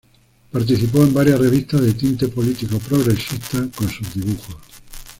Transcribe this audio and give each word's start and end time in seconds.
Participó 0.51 1.03
en 1.03 1.13
varias 1.13 1.39
revistas 1.39 1.79
de 1.81 1.93
tinte 1.93 2.27
político 2.29 2.79
progresista, 2.79 3.67
con 3.75 3.87
sus 3.87 4.11
dibujos. 4.15 4.57